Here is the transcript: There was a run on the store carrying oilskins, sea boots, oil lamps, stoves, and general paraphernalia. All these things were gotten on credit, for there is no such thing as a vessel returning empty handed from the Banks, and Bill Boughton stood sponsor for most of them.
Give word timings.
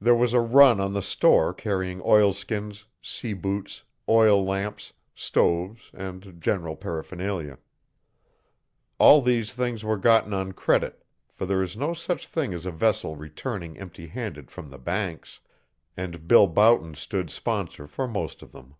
There 0.00 0.16
was 0.16 0.32
a 0.34 0.40
run 0.40 0.80
on 0.80 0.94
the 0.94 1.00
store 1.00 1.54
carrying 1.54 2.02
oilskins, 2.04 2.86
sea 3.00 3.34
boots, 3.34 3.84
oil 4.08 4.44
lamps, 4.44 4.94
stoves, 5.14 5.92
and 5.94 6.40
general 6.42 6.74
paraphernalia. 6.74 7.58
All 8.98 9.22
these 9.22 9.52
things 9.52 9.84
were 9.84 9.96
gotten 9.96 10.34
on 10.34 10.50
credit, 10.54 11.04
for 11.30 11.46
there 11.46 11.62
is 11.62 11.76
no 11.76 11.94
such 11.94 12.26
thing 12.26 12.52
as 12.52 12.66
a 12.66 12.72
vessel 12.72 13.14
returning 13.14 13.78
empty 13.78 14.08
handed 14.08 14.50
from 14.50 14.70
the 14.70 14.76
Banks, 14.80 15.38
and 15.96 16.26
Bill 16.26 16.48
Boughton 16.48 16.96
stood 16.96 17.30
sponsor 17.30 17.86
for 17.86 18.08
most 18.08 18.42
of 18.42 18.50
them. 18.50 18.74